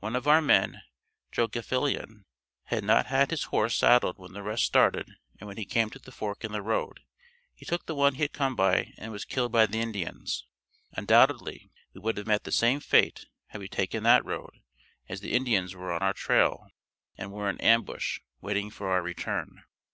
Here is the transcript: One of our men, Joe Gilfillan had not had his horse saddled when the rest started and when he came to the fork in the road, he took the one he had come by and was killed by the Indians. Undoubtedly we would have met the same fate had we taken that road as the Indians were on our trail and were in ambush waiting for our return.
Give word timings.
One 0.00 0.16
of 0.16 0.26
our 0.26 0.42
men, 0.42 0.82
Joe 1.30 1.46
Gilfillan 1.46 2.24
had 2.64 2.82
not 2.82 3.06
had 3.06 3.30
his 3.30 3.44
horse 3.44 3.76
saddled 3.76 4.18
when 4.18 4.32
the 4.32 4.42
rest 4.42 4.64
started 4.64 5.08
and 5.38 5.46
when 5.46 5.56
he 5.56 5.64
came 5.64 5.88
to 5.90 6.00
the 6.00 6.10
fork 6.10 6.42
in 6.42 6.50
the 6.50 6.62
road, 6.62 6.98
he 7.54 7.64
took 7.64 7.86
the 7.86 7.94
one 7.94 8.16
he 8.16 8.22
had 8.22 8.32
come 8.32 8.56
by 8.56 8.92
and 8.98 9.12
was 9.12 9.24
killed 9.24 9.52
by 9.52 9.66
the 9.66 9.78
Indians. 9.80 10.44
Undoubtedly 10.94 11.70
we 11.94 12.00
would 12.00 12.16
have 12.16 12.26
met 12.26 12.42
the 12.42 12.50
same 12.50 12.80
fate 12.80 13.26
had 13.50 13.60
we 13.60 13.68
taken 13.68 14.02
that 14.02 14.24
road 14.24 14.58
as 15.08 15.20
the 15.20 15.32
Indians 15.32 15.76
were 15.76 15.92
on 15.92 16.02
our 16.02 16.12
trail 16.12 16.66
and 17.16 17.30
were 17.30 17.48
in 17.48 17.60
ambush 17.60 18.18
waiting 18.40 18.70
for 18.72 18.90
our 18.90 19.00
return. 19.00 19.62